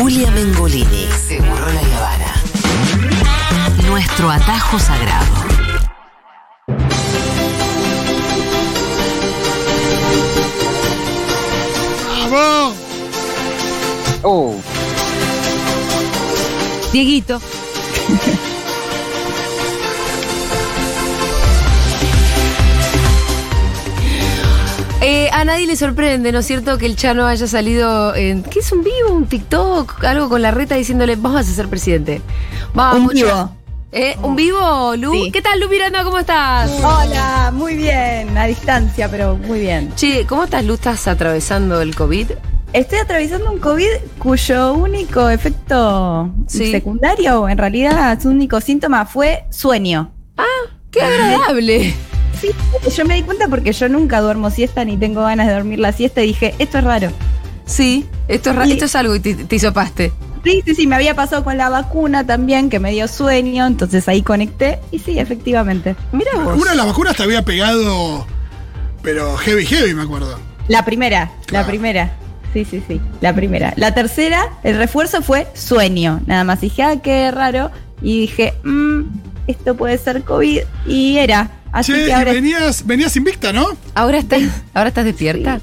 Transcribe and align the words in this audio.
Julia 0.00 0.30
Mengolini, 0.30 1.06
Seguro 1.28 1.66
la 1.74 1.98
Habana. 1.98 2.34
Nuestro 3.86 4.30
atajo 4.30 4.78
sagrado. 4.78 5.26
¡Vamos! 12.30 12.76
Oh, 14.22 14.56
Dieguito. 16.92 17.38
Eh, 25.12 25.28
a 25.32 25.44
nadie 25.44 25.66
le 25.66 25.74
sorprende, 25.74 26.30
¿no 26.30 26.38
es 26.38 26.46
cierto? 26.46 26.78
Que 26.78 26.86
el 26.86 26.94
Chano 26.94 27.26
haya 27.26 27.48
salido 27.48 28.14
en. 28.14 28.44
¿Qué 28.44 28.60
es 28.60 28.70
un 28.70 28.84
vivo? 28.84 29.10
¿Un 29.10 29.26
TikTok? 29.26 30.04
Algo 30.04 30.28
con 30.28 30.40
la 30.40 30.52
reta 30.52 30.76
diciéndole, 30.76 31.16
vamos 31.16 31.40
a 31.40 31.42
ser 31.52 31.66
presidente. 31.66 32.22
Vamos, 32.74 33.08
Un 33.10 33.14
vivo. 33.16 33.28
Chano". 33.28 33.56
¿Eh? 33.90 34.16
¿Un 34.22 34.36
vivo, 34.36 34.94
Lu? 34.96 35.12
Sí. 35.12 35.32
¿Qué 35.32 35.42
tal, 35.42 35.58
Lu 35.58 35.68
Miranda? 35.68 36.04
¿Cómo 36.04 36.16
estás? 36.20 36.70
Hola, 36.78 37.50
muy 37.52 37.74
bien, 37.74 38.38
a 38.38 38.44
distancia, 38.46 39.10
pero 39.10 39.36
muy 39.36 39.58
bien. 39.58 39.92
Che, 39.96 40.26
¿cómo 40.28 40.44
estás, 40.44 40.64
Lu? 40.64 40.74
¿Estás 40.74 41.08
atravesando 41.08 41.80
el 41.80 41.96
COVID? 41.96 42.30
Estoy 42.72 42.98
atravesando 43.00 43.50
un 43.50 43.58
COVID 43.58 43.88
cuyo 44.20 44.74
único 44.74 45.28
efecto 45.28 46.30
Sí. 46.46 46.70
secundario, 46.70 47.48
en 47.48 47.58
realidad 47.58 48.16
su 48.22 48.28
único 48.28 48.60
síntoma 48.60 49.06
fue 49.06 49.42
sueño. 49.50 50.12
¡Qué 50.92 51.02
agradable! 51.02 51.94
Sí, 52.40 52.50
yo 52.96 53.04
me 53.04 53.14
di 53.16 53.22
cuenta 53.22 53.48
porque 53.48 53.72
yo 53.72 53.88
nunca 53.88 54.20
duermo 54.20 54.50
siesta 54.50 54.84
ni 54.84 54.96
tengo 54.96 55.22
ganas 55.22 55.46
de 55.46 55.52
dormir 55.54 55.78
la 55.78 55.92
siesta 55.92 56.22
y 56.22 56.28
dije, 56.28 56.54
esto 56.58 56.78
es 56.78 56.84
raro. 56.84 57.10
Sí, 57.66 58.06
esto 58.28 58.50
es, 58.50 58.56
ra- 58.56 58.66
Y- 58.66 58.72
esto 58.72 58.86
es 58.86 58.96
algo 58.96 59.14
y 59.14 59.20
te, 59.20 59.34
te 59.34 59.56
hisopaste. 59.56 60.12
Sí, 60.42 60.62
sí, 60.64 60.74
sí, 60.74 60.86
me 60.86 60.94
había 60.96 61.14
pasado 61.14 61.44
con 61.44 61.58
la 61.58 61.68
vacuna 61.68 62.24
también, 62.26 62.70
que 62.70 62.80
me 62.80 62.92
dio 62.92 63.06
sueño, 63.08 63.66
entonces 63.66 64.08
ahí 64.08 64.22
conecté 64.22 64.78
y 64.90 64.98
sí, 64.98 65.18
efectivamente. 65.18 65.96
Mira 66.12 66.30
vos. 66.42 66.58
Una 66.58 66.70
de 66.70 66.76
las 66.78 66.86
vacunas 66.86 67.14
te 67.14 67.22
había 67.24 67.44
pegado, 67.44 68.26
pero 69.02 69.36
heavy, 69.36 69.66
heavy, 69.66 69.92
me 69.94 70.02
acuerdo. 70.02 70.38
La 70.68 70.84
primera, 70.84 71.30
Claro. 71.44 71.64
la 71.66 71.68
primera. 71.70 72.12
Sí, 72.54 72.64
sí, 72.64 72.82
sí, 72.88 73.00
la 73.20 73.34
primera. 73.34 73.74
La 73.76 73.92
tercera, 73.94 74.48
el 74.62 74.76
refuerzo 74.78 75.20
fue 75.20 75.46
sueño, 75.54 76.20
nada 76.26 76.42
más. 76.44 76.62
Dije, 76.62 76.82
ah, 76.82 76.96
qué 77.02 77.30
raro. 77.30 77.70
Y 78.02 78.22
dije, 78.22 78.54
"Mm, 78.64 79.02
esto 79.46 79.76
puede 79.76 79.98
ser 79.98 80.24
COVID. 80.24 80.60
Y 80.86 81.18
era. 81.18 81.50
Así 81.72 81.92
che, 81.92 82.06
que 82.06 82.12
ahora 82.12 82.32
venías, 82.32 82.84
venías 82.86 83.14
invicta, 83.16 83.52
¿no? 83.52 83.66
¿Ahora 83.94 84.18
estás, 84.18 84.42
¿ahora 84.74 84.88
estás 84.88 85.04
despierta? 85.04 85.60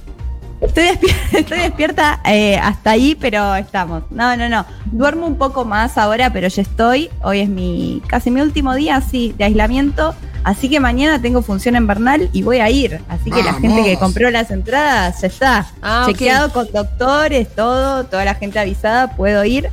estoy, 0.61 0.85
despier- 0.87 1.15
estoy 1.39 1.59
despierta 1.59 2.19
eh, 2.25 2.57
hasta 2.57 2.91
ahí, 2.91 3.15
pero 3.19 3.55
estamos. 3.55 4.03
No, 4.09 4.35
no, 4.37 4.49
no. 4.49 4.65
Duermo 4.85 5.27
un 5.27 5.37
poco 5.37 5.65
más 5.65 5.97
ahora, 5.97 6.31
pero 6.31 6.47
ya 6.47 6.61
estoy. 6.61 7.09
Hoy 7.23 7.41
es 7.41 7.49
mi 7.49 8.01
casi 8.07 8.31
mi 8.31 8.41
último 8.41 8.73
día, 8.75 9.01
sí, 9.01 9.33
de 9.37 9.43
aislamiento. 9.45 10.15
Así 10.43 10.69
que 10.69 10.79
mañana 10.79 11.21
tengo 11.21 11.41
función 11.41 11.75
invernal 11.75 12.29
y 12.31 12.41
voy 12.41 12.59
a 12.59 12.69
ir. 12.69 13.01
Así 13.09 13.29
que 13.29 13.43
la 13.43 13.53
gente 13.55 13.83
que 13.83 13.97
compró 13.97 14.31
las 14.31 14.49
entradas 14.49 15.19
ya 15.21 15.27
está. 15.27 15.67
Ah. 15.81 16.03
Chequeado 16.07 16.53
con 16.53 16.71
doctores, 16.71 17.53
todo, 17.53 18.05
toda 18.05 18.23
la 18.23 18.33
gente 18.35 18.57
avisada, 18.57 19.15
puedo 19.17 19.43
ir. 19.43 19.69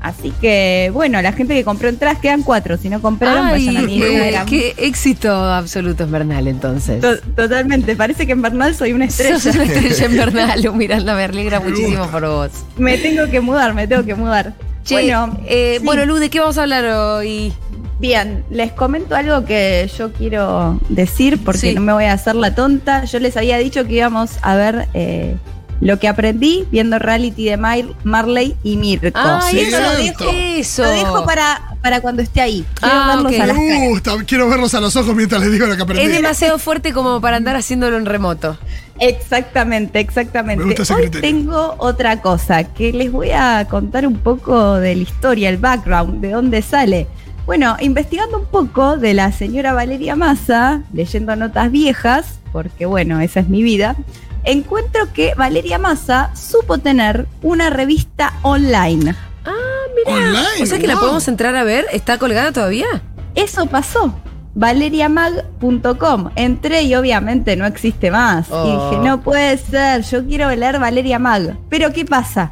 Así 0.00 0.32
que, 0.40 0.90
bueno, 0.94 1.20
la 1.22 1.32
gente 1.32 1.54
que 1.54 1.64
compró 1.64 1.88
entradas 1.88 2.18
quedan 2.20 2.42
cuatro. 2.42 2.76
Si 2.76 2.88
no 2.88 3.02
compraron, 3.02 3.46
Ay, 3.46 3.66
vayan 3.66 3.76
a 3.82 3.86
mi 3.86 3.96
Instagram. 3.96 4.46
qué 4.46 4.74
éxito 4.78 5.30
absoluto 5.32 6.04
invernal 6.04 6.46
entonces. 6.46 7.00
To- 7.00 7.18
Totalmente, 7.34 7.96
parece 7.96 8.24
que 8.26 8.32
en 8.32 8.42
Bernal 8.42 8.74
soy 8.76 8.92
una 8.92 9.06
estrella. 9.06 9.40
Sos 9.40 9.54
una 9.56 9.64
estrella 9.64 10.06
invernal, 10.06 10.62
Lu 10.64 10.72
Miranda, 10.72 11.14
me 11.16 11.24
alegra 11.24 11.58
muchísimo 11.60 12.06
por 12.08 12.26
vos. 12.28 12.50
Me 12.76 12.96
tengo 12.98 13.26
que 13.28 13.40
mudar, 13.40 13.74
me 13.74 13.88
tengo 13.88 14.04
que 14.04 14.14
mudar. 14.14 14.54
Che, 14.84 14.94
bueno, 14.94 15.36
eh, 15.46 15.76
sí. 15.80 15.84
bueno, 15.84 16.06
Lu, 16.06 16.16
¿de 16.16 16.30
qué 16.30 16.38
vamos 16.40 16.58
a 16.58 16.62
hablar 16.62 16.84
hoy? 16.86 17.52
Bien, 18.00 18.44
les 18.50 18.70
comento 18.70 19.16
algo 19.16 19.44
que 19.44 19.90
yo 19.98 20.12
quiero 20.12 20.78
decir 20.88 21.42
porque 21.44 21.58
Sí. 21.70 21.74
no 21.74 21.80
me 21.80 21.92
voy 21.92 22.04
a 22.04 22.12
hacer 22.12 22.36
la 22.36 22.54
tonta. 22.54 23.04
Yo 23.04 23.18
les 23.18 23.36
había 23.36 23.58
dicho 23.58 23.84
que 23.84 23.94
íbamos 23.94 24.30
a 24.42 24.54
ver 24.54 24.86
eh, 24.94 25.34
lo 25.80 25.98
que 25.98 26.08
aprendí 26.08 26.66
viendo 26.72 26.98
reality 26.98 27.44
de 27.44 27.56
Mar- 27.56 27.94
Marley 28.04 28.56
y 28.62 28.76
Mirko. 28.76 29.10
Ay, 29.18 29.60
eso 29.60 29.80
lo 29.80 29.94
dejo. 29.96 30.24
Eso. 30.32 30.82
Lo 30.82 30.90
dejo 30.90 31.24
para, 31.24 31.76
para 31.82 32.00
cuando 32.00 32.20
esté 32.22 32.40
ahí. 32.40 32.64
Quiero 32.80 32.94
Ah, 32.94 33.06
verlos 33.14 33.32
a 33.40 33.46
las 33.46 33.56
Me 33.56 33.68
caras. 33.68 33.88
gusta, 33.88 34.12
quiero 34.26 34.48
verlos 34.48 34.74
a 34.74 34.80
los 34.80 34.96
ojos 34.96 35.14
mientras 35.14 35.40
les 35.42 35.52
digo 35.52 35.66
lo 35.66 35.76
que 35.76 35.82
aprendí. 35.82 36.04
Es 36.04 36.12
demasiado 36.12 36.58
fuerte 36.58 36.92
como 36.92 37.20
para 37.20 37.36
andar 37.36 37.54
haciéndolo 37.56 37.96
en 37.96 38.06
remoto. 38.06 38.58
Exactamente, 39.00 40.00
exactamente. 40.00 40.62
Me 40.64 40.66
gusta 40.70 40.82
ese 40.82 40.94
Hoy 40.94 41.02
criterio. 41.02 41.20
tengo 41.30 41.74
otra 41.78 42.20
cosa 42.20 42.64
que 42.64 42.92
les 42.92 43.10
voy 43.12 43.30
a 43.30 43.66
contar 43.70 44.06
un 44.06 44.16
poco 44.18 44.74
de 44.74 44.96
la 44.96 45.02
historia, 45.02 45.48
el 45.48 45.56
background, 45.58 46.20
de 46.20 46.30
dónde 46.30 46.62
sale. 46.62 47.06
Bueno, 47.46 47.76
investigando 47.80 48.38
un 48.40 48.46
poco 48.46 48.96
de 48.98 49.14
la 49.14 49.32
señora 49.32 49.72
Valeria 49.72 50.16
Massa, 50.16 50.82
leyendo 50.92 51.34
notas 51.36 51.70
viejas, 51.70 52.40
porque 52.52 52.84
bueno, 52.86 53.20
esa 53.20 53.40
es 53.40 53.48
mi 53.48 53.62
vida, 53.62 53.96
encuentro 54.44 55.12
que 55.12 55.34
Valeria 55.34 55.78
Massa 55.78 56.30
supo 56.34 56.78
tener 56.78 57.26
una 57.42 57.70
revista 57.70 58.34
online. 58.42 59.14
Ah, 59.44 59.52
mira. 59.94 60.16
Online, 60.16 60.62
O 60.62 60.66
sea 60.66 60.78
que 60.78 60.86
la 60.86 60.96
podemos 60.96 61.26
entrar 61.28 61.54
a 61.56 61.64
ver. 61.64 61.86
¿Está 61.92 62.18
colgada 62.18 62.52
todavía? 62.52 62.86
Eso 63.34 63.66
pasó. 63.66 64.14
valeriamag.com. 64.54 66.30
Entré 66.36 66.82
y 66.82 66.94
obviamente 66.94 67.56
no 67.56 67.66
existe 67.66 68.10
más. 68.10 68.46
Oh. 68.50 68.66
Y 68.66 68.70
dije, 68.90 69.08
no 69.08 69.20
puede 69.20 69.56
ser, 69.58 70.02
yo 70.02 70.26
quiero 70.26 70.50
leer 70.50 70.78
Valeria 70.80 71.18
Mag. 71.18 71.56
Pero 71.68 71.92
¿qué 71.92 72.04
pasa? 72.04 72.50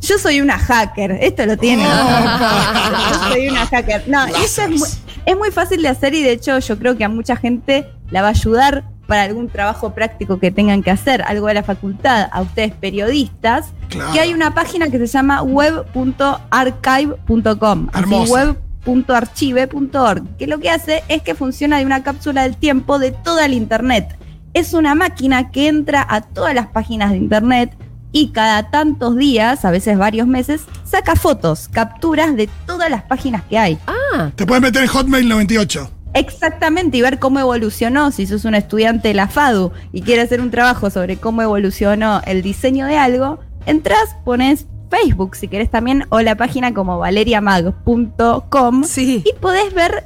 Yo 0.00 0.18
soy 0.18 0.40
una 0.40 0.58
hacker, 0.58 1.12
esto 1.20 1.44
lo 1.46 1.56
tienen. 1.56 1.86
yo 3.12 3.28
soy 3.30 3.48
una 3.48 3.66
hacker. 3.66 4.04
No, 4.06 4.26
eso 4.26 4.62
es 4.62 4.70
muy, 4.70 4.88
es 5.26 5.36
muy 5.36 5.50
fácil 5.50 5.82
de 5.82 5.88
hacer 5.88 6.14
y 6.14 6.22
de 6.22 6.32
hecho 6.32 6.58
yo 6.58 6.78
creo 6.78 6.96
que 6.96 7.04
a 7.04 7.08
mucha 7.08 7.36
gente 7.36 7.88
la 8.10 8.22
va 8.22 8.28
a 8.28 8.30
ayudar 8.30 8.84
para 9.08 9.22
algún 9.22 9.48
trabajo 9.48 9.94
práctico 9.94 10.38
que 10.38 10.50
tengan 10.52 10.82
que 10.82 10.90
hacer, 10.92 11.22
algo 11.22 11.46
de 11.48 11.54
la 11.54 11.62
facultad, 11.64 12.28
a 12.30 12.42
ustedes 12.42 12.72
periodistas, 12.74 13.72
Claro. 13.88 14.12
que 14.12 14.20
hay 14.20 14.34
una 14.34 14.52
página 14.52 14.90
que 14.90 14.98
se 14.98 15.06
llama 15.06 15.40
web.archive.com. 15.42 17.88
web.archive.org, 18.28 20.36
que 20.38 20.46
lo 20.46 20.58
que 20.60 20.70
hace 20.70 21.02
es 21.08 21.22
que 21.22 21.34
funciona 21.34 21.78
de 21.78 21.86
una 21.86 22.02
cápsula 22.02 22.42
del 22.42 22.56
tiempo 22.56 22.98
de 22.98 23.12
toda 23.12 23.46
el 23.46 23.54
Internet. 23.54 24.14
Es 24.52 24.74
una 24.74 24.94
máquina 24.94 25.50
que 25.50 25.68
entra 25.68 26.06
a 26.08 26.20
todas 26.20 26.54
las 26.54 26.66
páginas 26.68 27.10
de 27.10 27.16
Internet 27.16 27.74
y 28.12 28.28
cada 28.32 28.70
tantos 28.70 29.16
días, 29.16 29.64
a 29.64 29.70
veces 29.70 29.96
varios 29.98 30.26
meses, 30.26 30.62
saca 30.84 31.16
fotos, 31.16 31.68
capturas 31.70 32.36
de 32.36 32.48
todas 32.66 32.90
las 32.90 33.02
páginas 33.04 33.42
que 33.48 33.56
hay. 33.58 33.78
Ah, 33.86 34.30
Te 34.34 34.44
puedes 34.46 34.60
meter 34.62 34.82
en 34.82 34.88
Hotmail 34.88 35.26
98. 35.28 35.90
Exactamente, 36.18 36.96
y 36.96 37.00
ver 37.00 37.20
cómo 37.20 37.38
evolucionó, 37.38 38.10
si 38.10 38.26
sos 38.26 38.44
un 38.44 38.56
estudiante 38.56 39.08
de 39.08 39.14
la 39.14 39.28
FADU 39.28 39.70
y 39.92 40.02
quieres 40.02 40.24
hacer 40.24 40.40
un 40.40 40.50
trabajo 40.50 40.90
sobre 40.90 41.16
cómo 41.16 41.42
evolucionó 41.42 42.20
el 42.26 42.42
diseño 42.42 42.86
de 42.86 42.96
algo, 42.96 43.38
entras, 43.66 44.16
pones 44.24 44.66
Facebook 44.90 45.36
si 45.36 45.46
querés 45.46 45.70
también, 45.70 46.06
o 46.08 46.20
la 46.20 46.34
página 46.36 46.74
como 46.74 46.98
valeriamag.com 46.98 48.84
sí. 48.84 49.22
y 49.24 49.32
podés 49.38 49.72
ver 49.74 50.04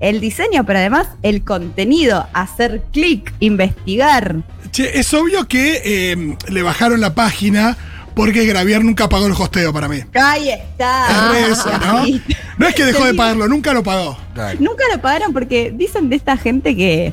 el 0.00 0.20
diseño, 0.20 0.66
pero 0.66 0.78
además 0.78 1.08
el 1.22 1.42
contenido, 1.42 2.26
hacer 2.34 2.82
clic, 2.92 3.32
investigar. 3.40 4.42
Che, 4.72 4.98
es 4.98 5.14
obvio 5.14 5.48
que 5.48 5.80
eh, 5.84 6.36
le 6.50 6.62
bajaron 6.62 7.00
la 7.00 7.14
página 7.14 7.78
porque 8.16 8.46
Gravier 8.46 8.82
nunca 8.82 9.08
pagó 9.10 9.26
el 9.26 9.32
hosteo 9.32 9.72
para 9.74 9.88
mí. 9.88 9.98
Ahí 10.14 10.48
está. 10.48 11.06
Es 11.10 11.30
re 11.32 11.50
eso, 11.52 11.70
¿no? 12.58 12.66
Es 12.66 12.74
que 12.74 12.84
dejó 12.86 13.04
de 13.04 13.12
pagarlo, 13.12 13.46
nunca 13.46 13.74
lo 13.74 13.82
pagó. 13.82 14.16
Nunca 14.58 14.84
lo 14.92 15.00
pagaron 15.02 15.34
porque 15.34 15.70
dicen 15.76 16.08
de 16.08 16.16
esta 16.16 16.38
gente 16.38 16.74
que, 16.74 17.12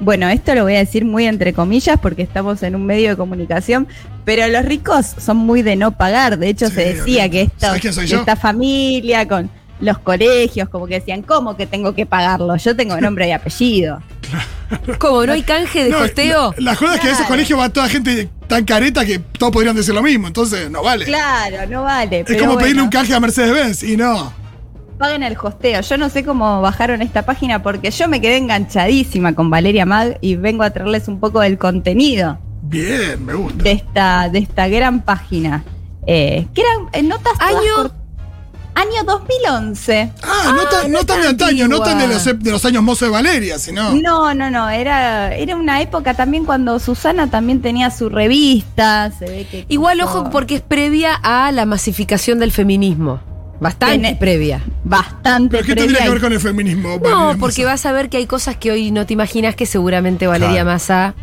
bueno, 0.00 0.26
esto 0.30 0.54
lo 0.54 0.62
voy 0.62 0.76
a 0.76 0.78
decir 0.78 1.04
muy 1.04 1.26
entre 1.26 1.52
comillas 1.52 2.00
porque 2.00 2.22
estamos 2.22 2.62
en 2.62 2.74
un 2.76 2.86
medio 2.86 3.10
de 3.10 3.16
comunicación, 3.16 3.86
pero 4.24 4.48
los 4.48 4.64
ricos 4.64 5.04
son 5.18 5.36
muy 5.36 5.60
de 5.60 5.76
no 5.76 5.98
pagar. 5.98 6.38
De 6.38 6.48
hecho, 6.48 6.68
Sí, 6.68 6.74
se 6.76 6.94
decía 6.94 7.28
que 7.28 7.42
esto- 7.42 7.74
esta 8.00 8.34
familia 8.36 9.28
con 9.28 9.50
los 9.80 9.98
colegios, 9.98 10.68
como 10.68 10.86
que 10.86 10.94
decían, 10.94 11.22
¿cómo 11.22 11.56
que 11.56 11.66
tengo 11.66 11.94
que 11.94 12.06
pagarlo? 12.06 12.56
Yo 12.56 12.74
tengo 12.76 13.00
nombre 13.00 13.28
y 13.28 13.32
apellido. 13.32 14.00
¿Cómo? 14.98 15.24
¿No 15.24 15.32
hay 15.32 15.42
canje 15.42 15.84
de 15.84 15.90
No, 15.90 15.98
costeo? 15.98 16.54
La, 16.58 16.72
la 16.72 16.76
joda 16.76 16.94
es 16.96 17.00
que 17.00 17.06
a 17.06 17.10
ese 17.10 17.16
Claro. 17.18 17.28
colegio 17.34 17.56
va 17.56 17.68
toda 17.70 17.88
gente 17.88 18.28
tan 18.46 18.64
careta 18.64 19.04
que 19.04 19.18
todos 19.18 19.52
podrían 19.52 19.76
decir 19.76 19.94
lo 19.94 20.02
mismo, 20.02 20.26
entonces 20.26 20.70
no 20.70 20.82
vale. 20.82 21.04
Claro, 21.06 21.66
no 21.70 21.82
vale. 21.84 22.20
es 22.20 22.24
pero 22.26 22.38
como 22.40 22.52
bueno, 22.54 22.60
pedirle 22.64 22.82
un 22.82 22.88
canje 22.90 23.14
a 23.14 23.20
Mercedes-Benz 23.20 23.82
y 23.84 23.96
no. 23.96 24.32
Paguen 24.98 25.22
el 25.22 25.36
hosteo. 25.40 25.80
Yo 25.80 25.96
no 25.96 26.08
sé 26.10 26.24
cómo 26.24 26.60
bajaron 26.60 27.00
esta 27.02 27.24
página 27.24 27.62
porque 27.62 27.90
yo 27.90 28.08
me 28.08 28.20
quedé 28.20 28.36
enganchadísima 28.36 29.34
con 29.34 29.48
Valeria 29.48 29.86
Mag 29.86 30.18
y 30.20 30.34
vengo 30.36 30.64
a 30.64 30.70
traerles 30.70 31.06
un 31.08 31.20
poco 31.20 31.40
del 31.40 31.56
contenido. 31.56 32.38
Bien, 32.62 33.24
me 33.24 33.32
gusta. 33.34 33.62
de 33.62 33.70
esta, 33.72 34.28
de 34.28 34.40
esta 34.40 34.68
gran 34.68 35.00
página. 35.02 35.64
Eh, 36.06 36.46
que 36.54 36.60
eran 36.62 36.88
eh, 36.92 37.02
notas 37.02 37.32
todas 37.38 37.54
¿Año? 37.54 37.92
Año 38.78 39.02
2011. 39.04 40.12
Ah, 40.22 40.52
no 40.56 40.64
tan, 40.68 40.92
no 40.92 41.04
tan 41.04 41.20
de 41.22 41.28
antaño, 41.28 41.66
no 41.66 41.80
tan 41.80 41.98
de 41.98 42.06
los, 42.06 42.24
de 42.24 42.50
los 42.52 42.64
años 42.64 42.82
mozo 42.82 43.06
de 43.06 43.10
Valeria, 43.10 43.58
sino. 43.58 43.92
No, 43.94 44.32
no, 44.34 44.50
no, 44.50 44.68
era, 44.70 45.34
era 45.34 45.56
una 45.56 45.80
época 45.80 46.14
también 46.14 46.44
cuando 46.44 46.78
Susana 46.78 47.28
también 47.28 47.60
tenía 47.60 47.90
su 47.90 48.08
revista, 48.08 49.10
se 49.18 49.24
ve 49.24 49.46
que... 49.50 49.66
Igual, 49.68 49.98
quiso- 49.98 50.06
ojo, 50.20 50.30
porque 50.30 50.54
es 50.56 50.60
previa 50.60 51.14
a 51.14 51.50
la 51.50 51.66
masificación 51.66 52.38
del 52.38 52.52
feminismo. 52.52 53.20
Bastante 53.60 53.98
Tiene- 53.98 54.16
previa. 54.16 54.62
Bastante 54.84 55.56
¿Pero 55.56 55.66
qué 55.66 55.72
previa 55.72 55.84
tendría 55.86 56.04
que 56.04 56.10
ver 56.12 56.20
con 56.20 56.32
el 56.32 56.40
feminismo? 56.40 56.88
No, 56.90 56.98
Valeria 57.00 57.36
porque 57.40 57.62
Massa? 57.64 57.72
vas 57.72 57.86
a 57.86 57.92
ver 57.92 58.08
que 58.08 58.18
hay 58.18 58.26
cosas 58.26 58.56
que 58.56 58.70
hoy 58.70 58.92
no 58.92 59.04
te 59.06 59.12
imaginas 59.14 59.56
que 59.56 59.66
seguramente 59.66 60.28
Valeria 60.28 60.62
Claro. 60.62 60.70
Massa 60.70 61.14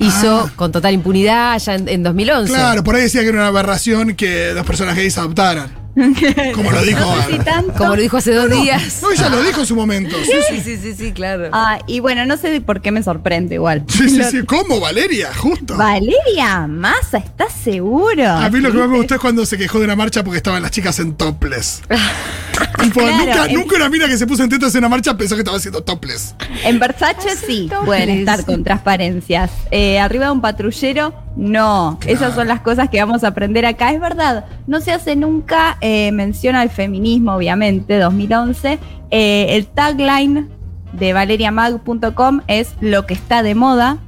hizo 0.00 0.46
Ah. 0.48 0.52
con 0.56 0.72
total 0.72 0.94
impunidad 0.94 1.56
ya 1.60 1.76
en, 1.76 1.88
en 1.88 2.02
2011. 2.02 2.52
Claro, 2.52 2.82
por 2.82 2.96
ahí 2.96 3.02
decía 3.02 3.20
que 3.20 3.28
era 3.28 3.38
una 3.38 3.46
aberración 3.46 4.16
que 4.16 4.52
dos 4.54 4.66
personas 4.66 4.96
gays 4.96 5.16
adoptaran. 5.18 5.78
Como 6.54 6.70
lo 6.70 6.82
dijo. 6.82 7.00
No 7.00 7.22
sé 7.22 7.28
si 7.28 7.34
Ana. 7.34 7.44
tanto. 7.44 7.72
Como 7.74 7.96
lo 7.96 8.02
dijo 8.02 8.16
hace 8.16 8.32
dos 8.32 8.50
días. 8.50 9.00
No, 9.02 9.10
ella 9.10 9.28
lo 9.28 9.42
dijo 9.42 9.60
en 9.60 9.66
su 9.66 9.76
momento. 9.76 10.16
Sí, 10.24 10.60
sí. 10.62 10.78
Sí, 10.80 10.94
sí, 10.94 11.12
claro. 11.12 11.48
Ah, 11.52 11.78
y 11.86 12.00
bueno, 12.00 12.24
no 12.26 12.36
sé 12.36 12.60
por 12.60 12.80
qué 12.80 12.92
me 12.92 13.02
sorprende 13.02 13.56
igual. 13.56 13.84
Sí, 13.88 14.08
sí, 14.08 14.22
sí. 14.24 14.44
¿Cómo, 14.44 14.80
Valeria? 14.80 15.34
Justo. 15.34 15.76
Valeria 15.76 16.66
Massa, 16.66 17.18
¿estás 17.18 17.52
seguro? 17.52 18.28
A 18.28 18.48
mí 18.50 18.60
lo 18.60 18.70
que 18.70 18.78
más 18.78 18.88
me 18.88 18.96
gustó 18.96 19.14
es 19.14 19.20
cuando 19.20 19.44
se 19.46 19.58
quejó 19.58 19.78
de 19.78 19.84
una 19.86 19.96
marcha 19.96 20.22
porque 20.22 20.38
estaban 20.38 20.62
las 20.62 20.70
chicas 20.70 20.98
en 21.00 21.14
topless. 21.14 21.82
Tipo, 22.82 23.00
Claro, 23.00 23.16
nunca, 23.24 23.46
en- 23.46 23.54
nunca 23.54 23.76
una 23.76 23.88
mina 23.88 24.06
que 24.08 24.16
se 24.16 24.26
puso 24.26 24.42
en 24.42 24.48
tetas 24.50 24.74
en 24.74 24.78
una 24.80 24.88
marcha 24.88 25.16
pensó 25.16 25.34
que 25.34 25.40
estaba 25.42 25.56
haciendo 25.56 25.82
topless. 25.82 26.34
En 26.64 26.78
Versace 26.78 27.36
sí, 27.36 27.66
Topless. 27.68 27.84
pueden 27.86 28.10
estar 28.10 28.44
con 28.44 28.64
transparencias. 28.64 29.50
Eh, 29.70 29.98
arriba 29.98 30.26
de 30.26 30.30
un 30.32 30.40
patrullero, 30.40 31.14
no. 31.36 31.98
Esas 32.06 32.34
son 32.34 32.48
las 32.48 32.60
cosas 32.60 32.88
que 32.88 32.98
vamos 32.98 33.22
a 33.24 33.28
aprender 33.28 33.66
acá. 33.66 33.92
Es 33.92 34.00
verdad, 34.00 34.46
no 34.66 34.80
se 34.80 34.92
hace 34.92 35.14
nunca 35.16 35.76
eh, 35.80 36.10
mención 36.12 36.56
al 36.56 36.70
feminismo, 36.70 37.34
obviamente, 37.34 37.98
2011. 37.98 38.78
Eh, 39.10 39.46
el 39.56 39.66
tagline 39.66 40.48
de 40.92 41.12
valeriamag.com 41.12 42.40
es 42.46 42.70
lo 42.80 43.06
que 43.06 43.14
está 43.14 43.42
de 43.42 43.54
moda. 43.54 43.98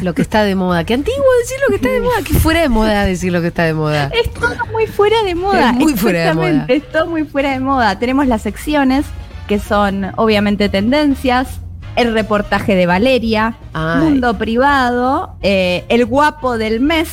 Lo 0.00 0.14
que 0.14 0.22
está 0.22 0.42
de 0.44 0.54
moda. 0.54 0.84
Qué 0.84 0.94
antiguo 0.94 1.24
decir 1.40 1.58
lo 1.62 1.68
que 1.68 1.76
está 1.76 1.88
de 1.90 2.00
moda. 2.00 2.22
Que 2.24 2.34
fuera 2.34 2.60
de 2.62 2.68
moda 2.68 3.04
decir 3.04 3.32
lo 3.32 3.40
que 3.40 3.48
está 3.48 3.64
de 3.64 3.74
moda. 3.74 4.10
Es 4.14 4.32
todo 4.32 4.56
muy 4.72 4.86
fuera 4.86 5.22
de 5.22 5.34
moda. 5.34 5.70
Es 5.70 5.76
muy 5.76 5.94
fuera 5.94 6.20
de 6.28 6.34
moda. 6.34 6.48
Exactamente, 6.48 6.76
Es 6.86 6.92
todo 6.92 7.06
muy 7.06 7.24
fuera 7.24 7.52
de 7.52 7.60
moda. 7.60 7.98
Tenemos 7.98 8.26
las 8.26 8.42
secciones 8.42 9.06
que 9.46 9.58
son 9.58 10.12
obviamente 10.16 10.68
tendencias, 10.68 11.60
el 11.96 12.12
reportaje 12.12 12.76
de 12.76 12.86
Valeria, 12.86 13.56
Ay. 13.72 14.00
mundo 14.00 14.38
privado, 14.38 15.36
eh, 15.42 15.84
el 15.88 16.06
guapo 16.06 16.56
del 16.56 16.80
mes. 16.80 17.08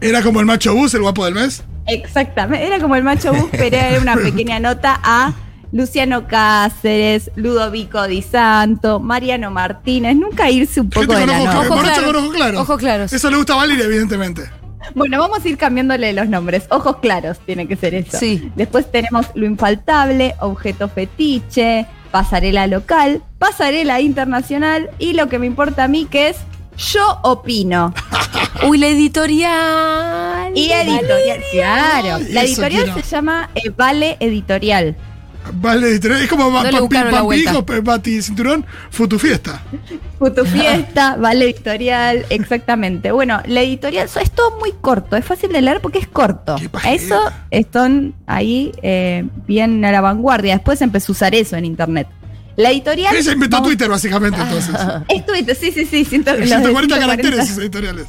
Era 0.00 0.22
como 0.22 0.40
el 0.40 0.46
macho 0.46 0.74
bus, 0.74 0.92
el 0.94 1.02
guapo 1.02 1.24
del 1.24 1.34
mes. 1.34 1.62
Exactamente, 1.86 2.66
era 2.66 2.80
como 2.80 2.96
el 2.96 3.04
macho 3.04 3.32
bus, 3.32 3.48
pero 3.52 3.76
era 3.76 4.00
una 4.00 4.16
pequeña 4.22 4.58
nota 4.58 4.98
a 5.02 5.32
Luciano 5.76 6.26
Cáceres, 6.26 7.30
Ludovico 7.36 8.06
Di 8.08 8.22
Santo, 8.22 8.98
Mariano 8.98 9.50
Martínez. 9.50 10.16
Nunca 10.16 10.50
irse 10.50 10.80
un 10.80 10.88
poco 10.88 11.12
Gente 11.12 11.20
de 11.20 11.26
la 11.26 11.38
nota. 11.38 11.60
Ojo 11.60 11.80
claro. 11.82 12.12
con 12.12 12.56
ojos 12.56 12.78
claros. 12.78 13.12
Eso 13.12 13.30
le 13.30 13.36
gusta 13.36 13.52
a 13.52 13.56
Valeria, 13.56 13.84
evidentemente. 13.84 14.48
Bueno, 14.94 15.18
vamos 15.18 15.44
a 15.44 15.48
ir 15.48 15.58
cambiándole 15.58 16.14
los 16.14 16.28
nombres. 16.28 16.64
Ojos 16.70 16.96
claros 17.02 17.38
tiene 17.40 17.68
que 17.68 17.76
ser 17.76 17.94
eso. 17.94 18.16
Sí. 18.18 18.50
Después 18.56 18.90
tenemos 18.90 19.26
lo 19.34 19.44
infaltable, 19.44 20.34
objeto 20.40 20.88
fetiche, 20.88 21.86
pasarela 22.10 22.66
local, 22.66 23.22
pasarela 23.38 24.00
internacional 24.00 24.88
y 24.98 25.12
lo 25.12 25.28
que 25.28 25.38
me 25.38 25.44
importa 25.46 25.84
a 25.84 25.88
mí 25.88 26.06
que 26.06 26.28
es 26.28 26.38
yo 26.78 27.18
opino. 27.22 27.92
Uy, 28.66 28.78
la 28.78 28.86
editorial. 28.86 30.52
Y 30.56 30.70
editorial, 30.70 31.40
claro. 31.52 32.24
La 32.30 32.44
editorial 32.44 32.84
quiero. 32.84 33.02
se 33.02 33.14
llama 33.14 33.50
eh, 33.54 33.70
Vale 33.70 34.16
Editorial. 34.20 34.96
Vale, 35.54 35.88
editorial. 35.88 36.22
Es 36.22 36.28
como 36.28 37.64
Pe- 37.64 37.82
Pati 37.82 38.22
Cinturón, 38.22 38.64
Futu 38.90 39.18
Fiesta. 39.18 39.62
Puto 40.18 40.44
Fiesta, 40.44 41.16
Vale 41.20 41.44
Editorial, 41.44 42.24
exactamente. 42.30 43.12
Bueno, 43.12 43.40
la 43.46 43.62
editorial 43.62 44.08
es 44.20 44.30
todo 44.30 44.58
muy 44.58 44.72
corto, 44.80 45.16
es 45.16 45.24
fácil 45.24 45.52
de 45.52 45.60
leer 45.62 45.80
porque 45.80 45.98
es 45.98 46.06
corto. 46.08 46.56
Pajera. 46.70 46.94
Eso 46.94 47.20
están 47.50 48.14
ahí 48.26 48.72
eh, 48.82 49.24
bien 49.46 49.84
a 49.84 49.92
la 49.92 50.00
vanguardia. 50.00 50.54
Después 50.54 50.80
empezó 50.82 51.12
a 51.12 51.14
usar 51.14 51.34
eso 51.34 51.56
en 51.56 51.64
internet. 51.64 52.08
La 52.56 52.70
editorial. 52.70 53.14
Ella 53.14 53.32
inventó 53.32 53.62
Twitter, 53.62 53.88
básicamente, 53.88 54.40
entonces. 54.40 54.74
Es 55.08 55.26
Twitter, 55.26 55.54
sí, 55.54 55.72
sí, 55.72 55.84
sí. 55.84 56.04
ciento- 56.06 56.30
los 56.32 56.40
de 56.40 56.46
140 56.46 56.96
140. 56.96 56.98
caracteres 56.98 57.48
sus 57.48 57.58
editoriales. 57.58 58.06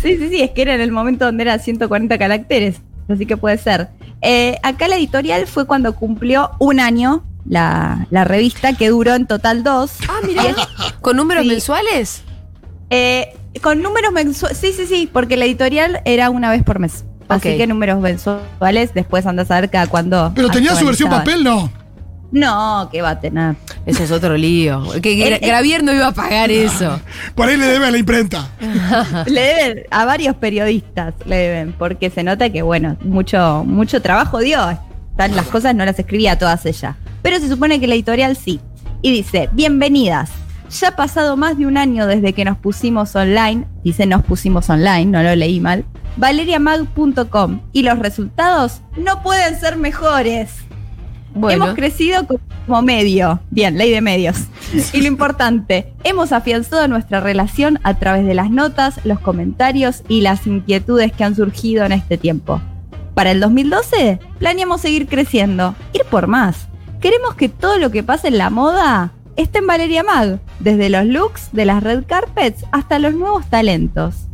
Sí, 0.00 0.16
sí, 0.16 0.28
sí, 0.30 0.40
es 0.40 0.50
que 0.52 0.62
era 0.62 0.74
en 0.74 0.80
el 0.80 0.90
momento 0.92 1.26
donde 1.26 1.42
era 1.42 1.58
140 1.58 2.16
caracteres. 2.18 2.76
Así 3.08 3.26
que 3.26 3.36
puede 3.36 3.58
ser. 3.58 3.88
Eh, 4.22 4.56
acá 4.62 4.88
la 4.88 4.96
editorial 4.96 5.46
fue 5.46 5.66
cuando 5.66 5.94
cumplió 5.94 6.52
un 6.58 6.78
año 6.80 7.24
la, 7.44 8.06
la 8.10 8.24
revista, 8.24 8.72
que 8.74 8.88
duró 8.88 9.14
en 9.14 9.26
total 9.26 9.64
dos. 9.64 9.92
Ah, 10.08 10.20
mira. 10.24 10.44
¿Con 11.00 11.16
números 11.16 11.42
Sí. 11.42 11.48
mensuales? 11.50 12.22
Eh, 12.90 13.34
con 13.62 13.82
números 13.82 14.12
mensuales. 14.12 14.56
Sí, 14.58 14.72
sí, 14.72 14.86
sí, 14.86 15.10
porque 15.12 15.36
la 15.36 15.44
editorial 15.44 16.00
era 16.04 16.30
una 16.30 16.50
vez 16.50 16.62
por 16.62 16.78
mes. 16.78 17.04
Así 17.28 17.56
que 17.56 17.66
números 17.66 17.98
mensuales, 18.00 18.92
después 18.94 19.24
andas 19.26 19.50
a 19.50 19.60
ver 19.60 19.70
cada 19.70 19.86
cuándo. 19.86 20.32
Pero 20.34 20.50
tenía 20.50 20.74
su 20.76 20.84
versión 20.86 21.08
papel, 21.10 21.42
no. 21.42 21.70
No, 22.32 22.88
que 22.90 23.02
va 23.02 23.10
a 23.10 23.20
tener. 23.20 23.54
Eso 23.86 24.02
es 24.04 24.10
otro 24.10 24.36
lío. 24.36 24.82
Que 25.02 25.38
Gravier 25.42 25.84
no 25.84 25.92
iba 25.92 26.08
a 26.08 26.12
pagar 26.12 26.50
eso. 26.50 26.98
Por 27.34 27.48
ahí 27.48 27.56
le 27.58 27.66
debe 27.66 27.86
a 27.86 27.90
la 27.90 27.98
imprenta. 27.98 28.48
le 29.26 29.40
deben 29.40 29.82
a 29.90 30.04
varios 30.06 30.34
periodistas, 30.36 31.14
le 31.26 31.36
deben, 31.36 31.72
porque 31.74 32.08
se 32.10 32.22
nota 32.24 32.48
que, 32.50 32.62
bueno, 32.62 32.96
mucho, 33.02 33.62
mucho 33.66 34.00
trabajo 34.02 34.38
dio. 34.38 34.58
Tan- 35.16 35.36
las 35.36 35.46
cosas 35.46 35.74
no 35.74 35.84
las 35.84 35.98
escribía 35.98 36.38
todas 36.38 36.64
ella. 36.66 36.96
Pero 37.20 37.38
se 37.38 37.48
supone 37.48 37.78
que 37.78 37.86
la 37.86 37.94
editorial 37.94 38.34
sí. 38.34 38.60
Y 39.02 39.12
dice, 39.12 39.48
bienvenidas. 39.52 40.30
Ya 40.80 40.88
ha 40.88 40.96
pasado 40.96 41.36
más 41.36 41.58
de 41.58 41.66
un 41.66 41.76
año 41.76 42.06
desde 42.06 42.32
que 42.32 42.46
nos 42.46 42.56
pusimos 42.56 43.14
online. 43.14 43.66
Dice, 43.84 44.06
nos 44.06 44.22
pusimos 44.24 44.70
online, 44.70 45.04
no 45.04 45.22
lo 45.22 45.36
leí 45.36 45.60
mal. 45.60 45.84
valeriamag.com. 46.16 47.60
Y 47.72 47.82
los 47.82 47.98
resultados 47.98 48.80
no 48.96 49.22
pueden 49.22 49.58
ser 49.60 49.76
mejores. 49.76 50.50
Bueno. 51.34 51.64
Hemos 51.64 51.76
crecido 51.76 52.26
como 52.66 52.82
medio. 52.82 53.40
Bien, 53.50 53.78
ley 53.78 53.90
de 53.90 54.00
medios. 54.00 54.36
Y 54.92 55.00
lo 55.00 55.08
importante, 55.08 55.92
hemos 56.04 56.32
afianzado 56.32 56.88
nuestra 56.88 57.20
relación 57.20 57.78
a 57.82 57.94
través 57.98 58.24
de 58.26 58.34
las 58.34 58.50
notas, 58.50 59.00
los 59.04 59.20
comentarios 59.20 60.02
y 60.08 60.20
las 60.20 60.46
inquietudes 60.46 61.12
que 61.12 61.24
han 61.24 61.36
surgido 61.36 61.84
en 61.84 61.92
este 61.92 62.16
tiempo. 62.16 62.60
Para 63.14 63.30
el 63.32 63.40
2012, 63.40 64.18
planeamos 64.38 64.80
seguir 64.80 65.06
creciendo, 65.06 65.74
ir 65.92 66.04
por 66.04 66.26
más. 66.26 66.68
Queremos 67.00 67.34
que 67.34 67.48
todo 67.48 67.78
lo 67.78 67.90
que 67.90 68.02
pase 68.02 68.28
en 68.28 68.38
la 68.38 68.48
moda 68.48 69.12
esté 69.36 69.58
en 69.58 69.66
Valeria 69.66 70.02
Mag, 70.02 70.40
desde 70.60 70.88
los 70.88 71.04
looks 71.04 71.50
de 71.52 71.64
las 71.64 71.82
red 71.82 72.04
carpets 72.06 72.64
hasta 72.70 72.98
los 72.98 73.14
nuevos 73.14 73.46
talentos. 73.46 74.28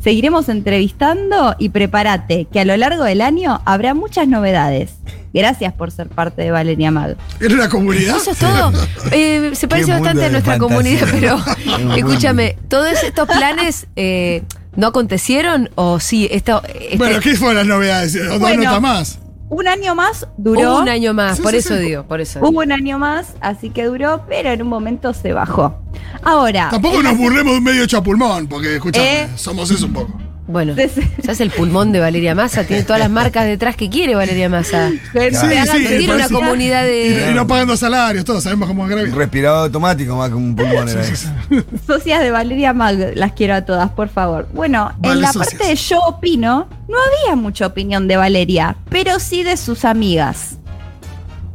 Seguiremos 0.00 0.48
entrevistando 0.48 1.54
y 1.58 1.70
prepárate, 1.70 2.46
que 2.46 2.60
a 2.60 2.64
lo 2.64 2.76
largo 2.76 3.04
del 3.04 3.20
año 3.20 3.60
habrá 3.64 3.94
muchas 3.94 4.28
novedades. 4.28 4.96
Gracias 5.34 5.72
por 5.74 5.90
ser 5.90 6.08
parte 6.08 6.40
de 6.42 6.50
Valeria 6.52 6.90
Mag. 6.90 7.16
Era 7.40 7.54
una 7.54 7.68
comunidad. 7.68 8.16
Eso 8.16 8.30
es 8.30 8.38
todo. 8.38 8.72
Eh, 9.12 9.50
se 9.54 9.68
parece 9.68 9.90
bastante 9.90 10.24
a 10.24 10.30
nuestra 10.30 10.56
fantasía. 10.58 10.58
comunidad, 10.58 11.08
pero 11.12 11.94
escúchame, 11.96 12.56
¿todos 12.68 13.02
estos 13.02 13.28
planes 13.28 13.86
eh, 13.96 14.42
no 14.76 14.86
acontecieron 14.88 15.68
o 15.74 16.00
sí? 16.00 16.26
Esto, 16.30 16.62
este- 16.64 16.96
Bueno, 16.96 17.20
¿qué 17.20 17.34
fueron 17.36 17.56
las 17.56 17.66
novedades? 17.66 18.16
¿O 18.16 18.24
dos 18.24 18.38
Bueno. 18.40 18.62
notas 18.64 18.80
más? 18.80 19.18
Un 19.50 19.68
año 19.68 19.94
más 19.94 20.26
duró. 20.38 20.80
un 20.80 20.88
año 20.88 21.12
más, 21.14 21.36
Sí, 21.36 21.42
por 21.42 21.50
sí, 21.52 21.58
eso 21.58 21.76
sí. 21.76 21.82
digo, 21.82 22.04
por 22.04 22.20
eso. 22.20 22.40
Hubo 22.40 22.60
un 22.60 22.72
año 22.72 22.98
más, 22.98 23.34
así 23.40 23.70
que 23.70 23.84
duró, 23.84 24.24
pero 24.28 24.50
en 24.50 24.62
un 24.62 24.68
momento 24.68 25.12
se 25.12 25.32
bajó. 25.32 25.80
Ahora. 26.22 26.68
Tampoco 26.70 27.02
nos 27.02 27.16
burlemos 27.16 27.52
de 27.52 27.58
un 27.58 27.64
medio 27.64 27.84
hecho 27.84 27.98
a 27.98 28.02
pulmón, 28.02 28.46
porque 28.48 28.76
escuchame, 28.76 29.22
Eh. 29.24 29.28
somos 29.36 29.70
eso 29.70 29.86
un 29.86 29.92
poco. 29.92 30.18
Bueno, 30.46 30.74
ya 30.76 31.32
es 31.32 31.40
el 31.40 31.50
pulmón 31.50 31.90
de 31.92 32.00
Valeria 32.00 32.34
Massa, 32.34 32.64
tiene 32.64 32.82
todas 32.82 33.00
las 33.00 33.08
marcas 33.10 33.46
detrás 33.46 33.76
que 33.76 33.88
quiere 33.88 34.14
Valeria 34.14 34.50
Massa. 34.50 34.90
Gente, 35.12 35.30
Sí, 35.34 35.46
sí, 35.48 35.56
No 35.82 35.88
tiene 35.98 36.14
una 36.14 36.28
comunidad 36.28 36.84
de... 36.84 37.30
y 37.30 37.34
no 37.34 37.46
pagando 37.46 37.76
salarios, 37.78 38.26
todos 38.26 38.42
sabemos 38.42 38.68
cómo 38.68 38.84
es 38.86 38.92
Un 38.92 38.98
grave. 39.00 39.16
respirador 39.16 39.64
automático 39.64 40.16
más 40.16 40.28
que 40.28 40.34
un 40.34 40.54
pulmón 40.54 40.86
era 40.88 41.00
eso. 41.02 41.28
Socias 41.86 42.20
de 42.20 42.30
Valeria 42.30 42.74
Mag, 42.74 43.12
las 43.14 43.32
quiero 43.32 43.54
a 43.54 43.62
todas, 43.64 43.90
por 43.92 44.10
favor. 44.10 44.46
Bueno, 44.52 44.92
Vale, 44.98 45.14
en 45.14 45.20
la 45.22 45.32
socias. 45.32 45.54
parte 45.54 45.68
de 45.68 45.76
yo 45.76 45.98
opino, 46.00 46.68
no 46.88 46.96
había 47.22 47.36
mucha 47.36 47.66
opinión 47.66 48.06
de 48.06 48.18
Valeria, 48.18 48.76
pero 48.90 49.18
sí 49.20 49.44
de 49.44 49.56
sus 49.56 49.86
amigas. 49.86 50.58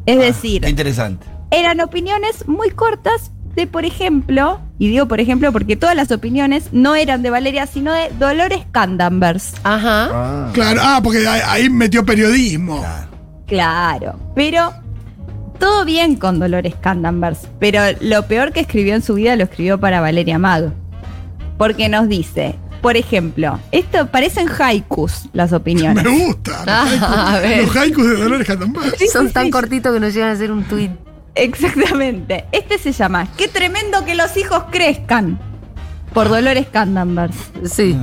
Es 0.08 0.18
decir, 0.18 0.62
Qué 0.64 0.70
interesante. 0.70 1.28
eran 1.52 1.80
opiniones 1.82 2.48
muy 2.48 2.72
cortas 2.72 3.32
de, 3.56 3.68
por 3.68 3.86
ejemplo, 3.86 4.60
y 4.80 4.88
digo 4.88 5.08
por 5.08 5.20
ejemplo 5.20 5.52
porque 5.52 5.76
todas 5.76 5.96
las 5.96 6.10
opiniones 6.12 6.70
no 6.72 6.96
eran 6.96 7.22
de 7.22 7.30
Valeria, 7.30 7.68
sino 7.68 7.94
de 7.94 8.10
Dolores 8.18 8.62
Candanvers. 8.72 9.54
Ajá. 9.64 10.10
Ah. 10.12 10.50
Claro, 10.54 10.82
ah, 10.84 11.00
porque 11.04 11.28
ahí, 11.28 11.70
metió 11.70 12.04
periodismo. 12.06 12.84
Claro, 13.46 14.20
pero 14.36 14.74
todo 15.60 15.84
bien 15.86 16.16
con 16.16 16.40
Dolores 16.40 16.76
Candanvers, 16.80 17.48
pero 17.60 17.82
lo 18.00 18.26
peor 18.28 18.54
que 18.54 18.62
escribió 18.62 18.96
en 18.96 19.02
su 19.04 19.16
vida 19.16 19.36
lo 19.36 19.44
escribió 19.44 19.80
para 19.80 20.00
Valeria 20.02 20.40
Mag. 20.40 20.72
Porque 21.58 21.90
nos 21.90 22.08
dice, 22.08 22.56
Por 22.82 22.96
ejemplo, 22.96 23.60
esto 23.74 24.08
parecen 24.08 24.48
haikus 24.58 25.24
las 25.34 25.52
opiniones. 25.52 26.02
Me 26.02 26.10
gusta. 26.26 26.64
Ah, 26.66 26.88
los 26.90 27.02
haikus- 27.02 27.36
a 27.36 27.40
ver. 27.40 27.68
Los 27.68 27.76
haikus 27.76 28.08
de 28.08 28.16
Dolores 28.16 28.48
Candombar. 28.48 28.96
Sí, 28.98 29.08
Son 29.12 29.28
sí, 29.28 29.34
tan 29.34 29.52
cortitos 29.52 29.94
que 29.94 30.00
nos 30.00 30.14
llegan 30.14 30.30
a 30.30 30.32
hacer 30.32 30.50
un 30.54 30.64
tweet. 30.64 30.92
Exactamente. 31.36 32.46
Este 32.52 32.78
se 32.78 32.92
llama 32.92 33.28
Qué 33.38 33.48
tremendo 33.48 34.06
que 34.06 34.16
los 34.16 34.36
hijos 34.38 34.64
crezcan. 34.72 35.40
Por 36.14 36.28
Dolores 36.30 36.68
Candanvers. 36.72 37.36
Sí. 37.72 37.96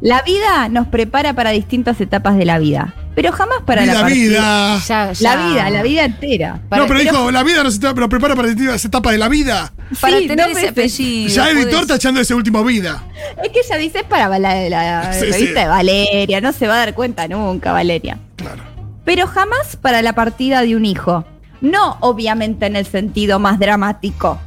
La 0.00 0.22
vida 0.22 0.68
nos 0.68 0.88
prepara 0.88 1.32
para 1.34 1.50
distintas 1.50 1.98
etapas 2.00 2.36
de 2.36 2.44
la 2.44 2.58
vida, 2.58 2.92
pero 3.14 3.32
jamás 3.32 3.58
para 3.64 3.86
la 3.86 3.92
Vida, 3.92 4.00
partida. 4.02 4.28
vida. 4.74 4.78
Ya, 4.86 5.12
ya. 5.12 5.36
La 5.36 5.46
vida, 5.48 5.70
la 5.70 5.82
vida 5.82 6.04
entera. 6.04 6.60
Para- 6.68 6.82
no, 6.82 6.88
pero, 6.88 6.98
pero- 7.00 7.12
dijo, 7.12 7.30
la 7.30 7.42
vida 7.44 7.62
no 7.62 7.70
se 7.70 7.78
te 7.78 7.94
lo 7.94 8.08
prepara 8.08 8.34
para 8.34 8.48
distintas 8.48 8.84
etapas 8.84 9.12
de 9.12 9.18
la 9.18 9.28
vida. 9.28 9.72
Para 10.00 10.18
Sí, 10.18 10.26
tener 10.26 10.46
no, 10.46 10.52
ese 10.52 10.72
pues, 10.72 10.92
apellido. 10.92 11.28
ya 11.34 11.48
editor 11.50 11.70
podés- 11.72 11.80
está 11.82 11.94
echando 11.94 12.20
ese 12.20 12.34
último 12.34 12.64
vida. 12.64 13.02
Es 13.42 13.48
que 13.50 13.60
ella 13.60 13.76
dice 13.76 13.98
es 14.00 14.04
para 14.04 14.28
la, 14.38 14.68
la 14.68 15.12
Sí, 15.14 15.20
revista 15.20 15.38
sí. 15.38 15.46
de 15.54 15.66
Valeria, 15.68 16.40
no 16.42 16.52
se 16.52 16.66
va 16.66 16.74
a 16.74 16.78
dar 16.78 16.94
cuenta 16.94 17.28
nunca, 17.28 17.72
Valeria. 17.72 18.18
Claro. 18.36 18.62
Pero 19.04 19.26
jamás 19.28 19.76
para 19.80 20.02
la 20.02 20.14
partida 20.14 20.60
de 20.62 20.74
un 20.76 20.84
hijo. 20.84 21.24
No, 21.60 21.96
obviamente, 22.00 22.66
en 22.66 22.76
el 22.76 22.86
sentido 22.86 23.38
más 23.38 23.58
dramático. 23.58 24.38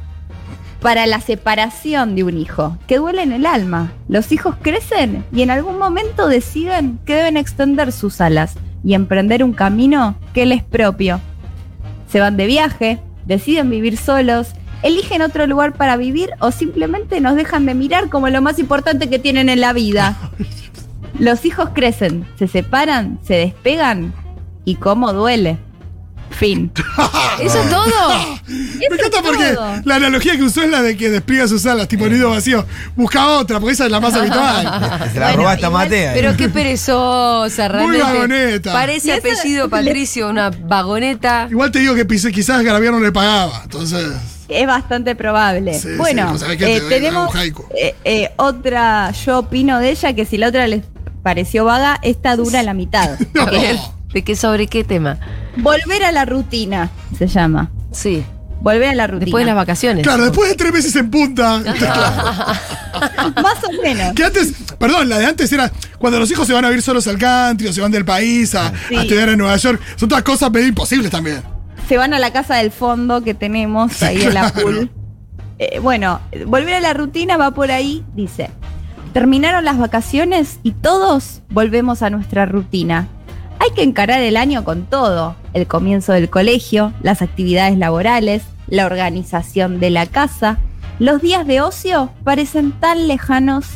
Para 0.80 1.06
la 1.06 1.20
separación 1.20 2.14
de 2.14 2.22
un 2.22 2.38
hijo, 2.38 2.78
que 2.86 2.98
duele 2.98 3.22
en 3.22 3.32
el 3.32 3.46
alma. 3.46 3.92
Los 4.08 4.30
hijos 4.30 4.54
crecen 4.62 5.24
y 5.32 5.42
en 5.42 5.50
algún 5.50 5.78
momento 5.78 6.28
deciden 6.28 7.00
que 7.04 7.16
deben 7.16 7.36
extender 7.36 7.90
sus 7.90 8.20
alas 8.20 8.54
y 8.84 8.94
emprender 8.94 9.42
un 9.42 9.52
camino 9.52 10.16
que 10.32 10.46
les 10.46 10.58
es 10.58 10.64
propio. 10.64 11.20
Se 12.08 12.20
van 12.20 12.36
de 12.36 12.46
viaje, 12.46 13.00
deciden 13.26 13.70
vivir 13.70 13.96
solos, 13.96 14.52
eligen 14.82 15.22
otro 15.22 15.46
lugar 15.46 15.74
para 15.74 15.96
vivir 15.96 16.30
o 16.40 16.50
simplemente 16.50 17.20
nos 17.20 17.34
dejan 17.34 17.66
de 17.66 17.74
mirar 17.74 18.08
como 18.08 18.28
lo 18.28 18.40
más 18.40 18.58
importante 18.58 19.10
que 19.10 19.18
tienen 19.18 19.48
en 19.48 19.60
la 19.60 19.72
vida. 19.72 20.16
Los 21.18 21.44
hijos 21.44 21.70
crecen, 21.74 22.26
se 22.38 22.46
separan, 22.46 23.18
se 23.22 23.34
despegan 23.34 24.14
y 24.64 24.76
cómo 24.76 25.12
duele. 25.12 25.58
Fin. 26.38 26.70
¿Eso 27.42 27.60
es 27.60 27.68
todo? 27.70 28.38
Me 28.48 28.86
encanta 28.86 29.22
porque 29.24 29.44
todo. 29.54 29.72
la 29.84 29.94
analogía 29.96 30.36
que 30.36 30.42
usó 30.44 30.62
es 30.62 30.70
la 30.70 30.82
de 30.82 30.96
que 30.96 31.10
despliega 31.10 31.48
sus 31.48 31.66
alas, 31.66 31.88
tipo 31.88 32.06
nido 32.08 32.30
vacío. 32.30 32.64
Busca 32.94 33.26
otra, 33.38 33.58
porque 33.58 33.72
esa 33.74 33.86
es 33.86 33.90
la 33.90 33.98
más 34.00 34.14
habitual. 34.14 34.62
Se 35.12 35.18
la 35.18 35.26
Bueno, 35.26 35.36
robaste 35.42 35.66
a 35.66 35.70
Matea. 35.70 36.12
Pero 36.14 36.36
qué 36.36 36.48
perezosa, 36.48 37.66
realmente. 37.68 38.02
vagoneta. 38.04 38.72
Parece 38.72 39.12
apellido 39.14 39.68
Patricio, 39.68 40.28
una 40.28 40.50
vagoneta. 40.50 41.48
Igual 41.50 41.72
te 41.72 41.80
digo 41.80 41.94
que 41.96 42.06
pise- 42.06 42.32
quizás 42.32 42.62
Gravier 42.62 42.92
no 42.92 43.00
le 43.00 43.10
pagaba. 43.12 43.60
Entonces, 43.64 44.06
Es 44.48 44.66
bastante 44.66 45.16
probable. 45.16 45.74
Sí, 45.74 45.88
sí, 45.90 45.94
bueno, 45.96 46.28
pues, 46.30 46.42
eh, 46.42 46.56
Te- 46.56 46.80
tenemos 46.82 47.34
eh, 47.74 47.94
eh, 48.04 48.30
otra, 48.36 49.10
yo 49.10 49.40
opino 49.40 49.78
de 49.80 49.90
ella, 49.90 50.12
que 50.14 50.24
si 50.24 50.38
la 50.38 50.48
otra 50.48 50.66
les 50.68 50.84
pareció 51.22 51.64
vaga, 51.64 51.98
esta 52.02 52.36
dura 52.36 52.62
la 52.62 52.74
mitad. 52.74 53.18
no. 53.34 53.97
¿De 54.12 54.22
qué 54.22 54.36
sobre 54.36 54.66
qué 54.66 54.84
tema? 54.84 55.18
Volver 55.58 56.04
a 56.04 56.12
la 56.12 56.24
rutina, 56.24 56.90
se 57.16 57.26
llama. 57.26 57.70
Sí. 57.92 58.24
Volver 58.60 58.88
a 58.88 58.94
la 58.94 59.06
rutina. 59.06 59.24
Después 59.26 59.42
de 59.42 59.46
las 59.46 59.54
vacaciones. 59.56 60.02
Claro, 60.04 60.24
después 60.24 60.48
de 60.50 60.56
tres 60.56 60.72
meses 60.72 60.96
en 60.96 61.10
punta. 61.10 61.58
Más 63.42 63.64
o 63.68 63.82
menos. 63.82 64.14
Que 64.14 64.24
antes, 64.24 64.52
perdón, 64.78 65.08
la 65.08 65.18
de 65.18 65.26
antes 65.26 65.52
era 65.52 65.70
cuando 65.98 66.18
los 66.18 66.30
hijos 66.30 66.46
se 66.46 66.52
van 66.52 66.64
a 66.64 66.68
vivir 66.68 66.82
solos 66.82 67.06
al 67.06 67.18
country 67.18 67.68
o 67.68 67.72
se 67.72 67.80
van 67.80 67.92
del 67.92 68.04
país 68.04 68.54
a, 68.54 68.72
Sí. 68.88 68.96
a 68.96 69.02
estudiar 69.02 69.28
en 69.28 69.38
Nueva 69.38 69.56
York. 69.56 69.80
Son 69.96 70.08
todas 70.08 70.24
cosas 70.24 70.50
medio 70.50 70.66
imposibles 70.68 71.10
también. 71.10 71.42
Se 71.88 71.96
van 71.96 72.12
a 72.14 72.18
la 72.18 72.32
casa 72.32 72.56
del 72.56 72.70
fondo 72.72 73.22
que 73.22 73.34
tenemos 73.34 74.02
ahí 74.02 74.22
en 74.22 74.34
la 74.34 74.52
pool. 74.52 74.90
Eh, 75.58 75.78
bueno, 75.80 76.20
volver 76.46 76.74
a 76.74 76.80
la 76.80 76.94
rutina 76.94 77.36
va 77.36 77.52
por 77.52 77.70
ahí, 77.70 78.04
dice. 78.14 78.50
Terminaron 79.12 79.64
las 79.64 79.78
vacaciones 79.78 80.58
y 80.62 80.72
todos 80.72 81.40
volvemos 81.50 82.02
a 82.02 82.10
nuestra 82.10 82.46
rutina. 82.46 83.08
Hay 83.68 83.74
que 83.74 83.82
encarar 83.82 84.22
el 84.22 84.38
año 84.38 84.64
con 84.64 84.86
todo. 84.86 85.36
El 85.52 85.66
comienzo 85.66 86.14
del 86.14 86.30
colegio, 86.30 86.94
las 87.02 87.20
actividades 87.20 87.76
laborales, 87.76 88.42
la 88.66 88.86
organización 88.86 89.78
de 89.78 89.90
la 89.90 90.06
casa. 90.06 90.58
Los 90.98 91.20
días 91.20 91.46
de 91.46 91.60
ocio 91.60 92.08
parecen 92.24 92.72
tan 92.72 93.08
lejanos. 93.08 93.66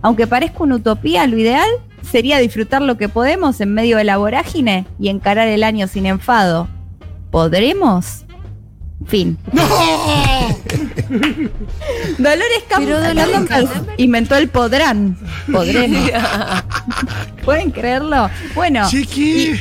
Aunque 0.00 0.26
parezca 0.26 0.62
una 0.62 0.76
utopía, 0.76 1.26
lo 1.26 1.36
ideal 1.36 1.68
sería 2.00 2.38
disfrutar 2.38 2.80
lo 2.80 2.96
que 2.96 3.10
podemos 3.10 3.60
en 3.60 3.74
medio 3.74 3.98
de 3.98 4.04
la 4.04 4.16
vorágine 4.16 4.86
y 4.98 5.10
encarar 5.10 5.48
el 5.48 5.62
año 5.62 5.88
sin 5.88 6.06
enfado. 6.06 6.66
¿Podremos? 7.30 8.24
Fin. 9.06 9.38
¡No! 9.52 9.62
Dolores 12.18 12.64
Cam- 12.68 12.84
Pero 12.84 13.00
Dolores 13.00 13.70
inventó 13.98 14.36
el 14.36 14.48
podrán. 14.48 15.16
Podremos. 15.52 16.10
¿Pueden 17.44 17.70
creerlo? 17.70 18.28
Bueno, 18.54 18.88
Chiqui. 18.88 19.54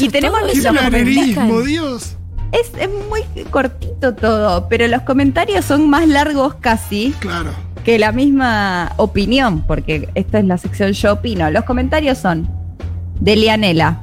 Y 0.00 0.08
tenemos 0.08 0.40
todo 0.40 0.52
¡Qué 0.52 0.58
eso 0.58 0.72
lo 0.72 0.80
planerismo. 0.80 1.60
Dios! 1.62 2.16
es, 2.52 2.70
es 2.80 2.88
muy 3.10 3.22
cortito 3.50 4.14
todo, 4.14 4.68
pero 4.68 4.86
los 4.88 5.02
comentarios 5.02 5.64
son 5.64 5.90
más 5.90 6.08
largos 6.08 6.54
casi 6.60 7.12
Claro. 7.18 7.50
que 7.84 7.98
la 7.98 8.12
misma 8.12 8.92
opinión, 8.96 9.62
porque 9.66 10.08
esta 10.14 10.38
es 10.38 10.44
la 10.46 10.56
sección 10.56 10.92
Yo 10.92 11.14
opino. 11.14 11.50
Los 11.50 11.64
comentarios 11.64 12.18
son 12.18 12.48
de 13.20 13.36
Lianela, 13.36 14.00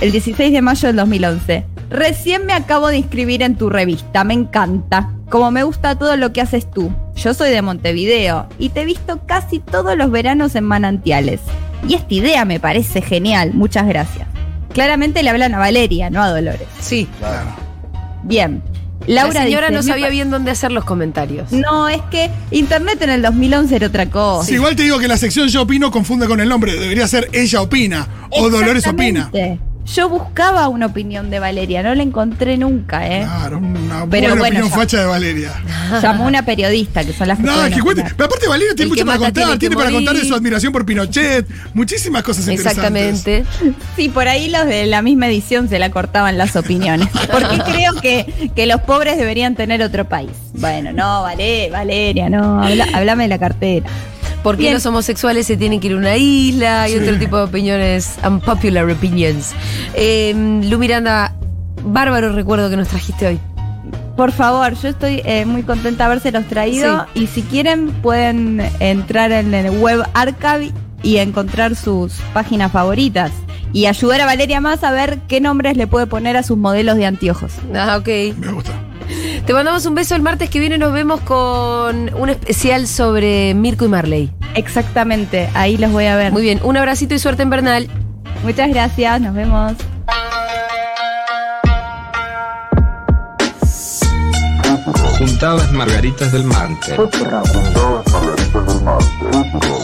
el 0.00 0.10
16 0.12 0.52
de 0.52 0.62
mayo 0.62 0.88
del 0.88 0.96
2011. 0.96 1.66
Recién 1.90 2.46
me 2.46 2.52
acabo 2.52 2.88
de 2.88 2.98
inscribir 2.98 3.42
en 3.42 3.56
tu 3.56 3.70
revista, 3.70 4.24
me 4.24 4.34
encanta. 4.34 5.10
Como 5.30 5.50
me 5.50 5.62
gusta 5.62 5.96
todo 5.98 6.16
lo 6.16 6.32
que 6.32 6.40
haces 6.40 6.70
tú. 6.70 6.92
Yo 7.16 7.34
soy 7.34 7.50
de 7.50 7.62
Montevideo 7.62 8.46
y 8.58 8.70
te 8.70 8.82
he 8.82 8.84
visto 8.84 9.20
casi 9.26 9.58
todos 9.58 9.96
los 9.96 10.10
veranos 10.10 10.54
en 10.54 10.64
manantiales. 10.64 11.40
Y 11.88 11.94
esta 11.94 12.14
idea 12.14 12.44
me 12.44 12.60
parece 12.60 13.02
genial, 13.02 13.52
muchas 13.54 13.86
gracias. 13.86 14.26
Claramente 14.72 15.22
le 15.22 15.30
hablan 15.30 15.54
a 15.54 15.58
Valeria, 15.58 16.10
no 16.10 16.22
a 16.22 16.30
Dolores. 16.30 16.66
Sí. 16.80 17.08
Claro. 17.18 17.50
Bien. 18.24 18.62
La 19.06 19.24
Laura 19.24 19.42
señora 19.42 19.66
dice, 19.68 19.76
no 19.80 19.82
"Me 19.82 19.90
sabía 19.90 20.08
bien 20.08 20.30
dónde 20.30 20.50
hacer 20.50 20.72
los 20.72 20.84
comentarios. 20.84 21.52
No, 21.52 21.88
es 21.88 22.00
que 22.10 22.30
Internet 22.50 23.02
en 23.02 23.10
el 23.10 23.22
2011 23.22 23.76
era 23.76 23.86
otra 23.88 24.08
cosa. 24.08 24.46
Sí, 24.48 24.54
igual 24.54 24.74
te 24.76 24.84
digo 24.84 24.98
que 24.98 25.08
la 25.08 25.18
sección 25.18 25.48
Yo 25.48 25.62
opino 25.62 25.90
confunde 25.90 26.26
con 26.26 26.40
el 26.40 26.48
nombre. 26.48 26.72
Debería 26.72 27.06
ser 27.06 27.28
Ella 27.32 27.60
opina 27.60 28.06
o 28.30 28.48
Dolores 28.48 28.86
opina. 28.86 29.30
Yo 29.86 30.08
buscaba 30.08 30.68
una 30.68 30.86
opinión 30.86 31.28
de 31.30 31.38
Valeria, 31.40 31.82
no 31.82 31.94
la 31.94 32.02
encontré 32.02 32.56
nunca, 32.56 33.06
¿eh? 33.06 33.20
Claro, 33.22 33.58
una 33.58 34.06
Pero 34.08 34.28
buena 34.28 34.28
bueno, 34.28 34.42
opinión 34.44 34.68
ya. 34.70 34.74
facha 34.74 35.00
de 35.00 35.06
Valeria. 35.06 35.52
Llamó 36.02 36.24
una 36.26 36.42
periodista, 36.44 37.04
que 37.04 37.12
son 37.12 37.28
las 37.28 37.36
que 37.38 37.44
No, 37.44 37.52
que 37.72 37.80
cuente. 37.80 38.02
Pero 38.16 38.24
aparte 38.24 38.48
Valeria 38.48 38.74
tiene 38.74 38.88
mucho 38.88 39.02
que 39.02 39.06
para 39.06 39.18
contar. 39.18 39.58
tiene 39.58 39.76
para 39.76 39.90
contar 39.90 40.16
de 40.16 40.24
su 40.24 40.34
admiración 40.34 40.72
por 40.72 40.86
Pinochet. 40.86 41.46
Muchísimas 41.74 42.22
cosas 42.22 42.48
interesantes. 42.48 43.04
Exactamente. 43.26 43.44
Sí, 43.94 44.08
por 44.08 44.26
ahí 44.26 44.48
los 44.48 44.64
de 44.66 44.86
la 44.86 45.02
misma 45.02 45.26
edición 45.28 45.68
se 45.68 45.78
la 45.78 45.90
cortaban 45.90 46.38
las 46.38 46.56
opiniones. 46.56 47.08
Porque 47.30 47.58
creo 47.58 47.92
que, 48.00 48.50
que 48.56 48.66
los 48.66 48.80
pobres 48.80 49.18
deberían 49.18 49.54
tener 49.54 49.82
otro 49.82 50.06
país. 50.08 50.30
Bueno, 50.54 50.92
no, 50.92 51.22
vale, 51.22 51.68
Valeria, 51.70 52.30
no, 52.30 52.62
habla- 52.62 52.86
háblame 52.94 53.24
de 53.24 53.28
la 53.28 53.38
cartera. 53.38 53.86
Porque 54.44 54.64
Bien. 54.64 54.74
los 54.74 54.84
homosexuales 54.84 55.46
se 55.46 55.56
tienen 55.56 55.80
que 55.80 55.86
ir 55.86 55.94
a 55.94 55.96
una 55.96 56.16
isla 56.18 56.86
y 56.88 56.96
otro 56.96 57.18
tipo 57.18 57.38
de 57.38 57.44
opiniones, 57.44 58.16
unpopular 58.22 58.88
opinions. 58.90 59.54
Eh, 59.94 60.34
Lu 60.68 60.78
Miranda, 60.78 61.34
bárbaro 61.82 62.30
recuerdo 62.30 62.68
que 62.68 62.76
nos 62.76 62.88
trajiste 62.88 63.26
hoy. 63.26 63.40
Por 64.18 64.32
favor, 64.32 64.74
yo 64.74 64.88
estoy 64.90 65.22
eh, 65.24 65.46
muy 65.46 65.62
contenta 65.62 66.04
de 66.04 66.10
habérselos 66.12 66.44
traído. 66.44 67.06
Y 67.14 67.26
si 67.26 67.40
quieren, 67.40 67.90
pueden 68.02 68.60
entrar 68.80 69.32
en 69.32 69.54
el 69.54 69.70
web 69.78 70.04
archive 70.12 70.72
y 71.02 71.16
encontrar 71.16 71.74
sus 71.74 72.12
páginas 72.34 72.70
favoritas. 72.70 73.32
Y 73.72 73.86
ayudar 73.86 74.20
a 74.20 74.26
Valeria 74.26 74.60
más 74.60 74.84
a 74.84 74.92
ver 74.92 75.20
qué 75.26 75.40
nombres 75.40 75.78
le 75.78 75.86
puede 75.86 76.06
poner 76.06 76.36
a 76.36 76.42
sus 76.42 76.58
modelos 76.58 76.96
de 76.96 77.06
anteojos. 77.06 77.54
Ah, 77.74 77.96
ok. 77.98 78.36
Me 78.38 78.52
gusta. 78.52 78.72
Te 79.46 79.52
mandamos 79.52 79.84
un 79.84 79.94
beso 79.94 80.14
el 80.14 80.22
martes 80.22 80.48
que 80.48 80.58
viene. 80.58 80.78
Nos 80.78 80.92
vemos 80.92 81.20
con 81.20 82.14
un 82.14 82.28
especial 82.30 82.86
sobre 82.86 83.52
Mirko 83.54 83.84
y 83.84 83.88
Marley. 83.88 84.32
Exactamente, 84.54 85.50
ahí 85.54 85.76
los 85.76 85.92
voy 85.92 86.06
a 86.06 86.16
ver. 86.16 86.32
Muy 86.32 86.42
bien, 86.42 86.60
un 86.62 86.76
abracito 86.76 87.14
y 87.14 87.18
suerte 87.18 87.42
en 87.42 87.50
Bernal. 87.50 87.88
Muchas 88.42 88.70
gracias, 88.70 89.20
nos 89.20 89.34
vemos. 89.34 89.74
Juntabas 95.18 95.72
margaritas 95.72 96.32
del 96.32 96.44
martes. 96.44 96.94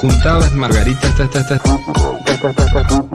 Juntabas 0.00 0.54
margaritas. 0.54 1.14
ta, 1.16 1.28
ta, 1.28 1.46
ta. 1.46 3.10